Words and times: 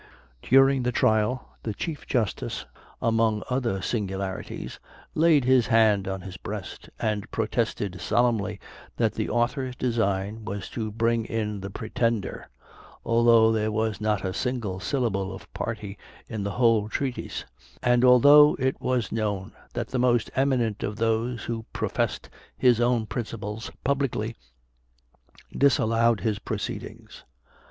During 0.41 0.81
the 0.81 0.91
trial, 0.91 1.47
the 1.61 1.75
Chief 1.75 2.07
Justice, 2.07 2.65
among 3.03 3.43
other 3.51 3.83
singularities, 3.83 4.79
laid 5.13 5.45
his 5.45 5.67
hand 5.67 6.07
on 6.07 6.21
his 6.21 6.37
breast, 6.37 6.89
and 6.99 7.29
protested 7.29 8.01
solemnly 8.01 8.59
that 8.97 9.13
the 9.13 9.29
author's 9.29 9.75
design 9.75 10.43
was 10.43 10.69
to 10.71 10.91
bring 10.91 11.25
in 11.25 11.61
the 11.61 11.69
Pretender, 11.69 12.49
although 13.05 13.51
there 13.51 13.71
was 13.71 14.01
not 14.01 14.25
a 14.25 14.33
single 14.33 14.79
syllable 14.79 15.31
of 15.31 15.53
party 15.53 15.99
in 16.27 16.41
the 16.41 16.49
whole 16.57 16.89
treatise, 16.89 17.45
and 17.83 18.03
although 18.03 18.55
it 18.57 18.81
was 18.81 19.11
known 19.11 19.51
that 19.75 19.89
the 19.89 19.99
most 19.99 20.31
eminent 20.35 20.81
of 20.81 20.95
those 20.95 21.43
who 21.43 21.63
professed 21.73 22.27
his 22.57 22.81
own 22.81 23.05
principles 23.05 23.69
publicly 23.83 24.35
disallowed 25.55 26.21
his 26.21 26.39
proceedings. 26.39 27.23